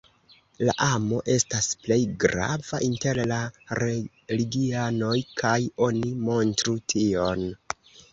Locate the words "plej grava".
1.83-2.79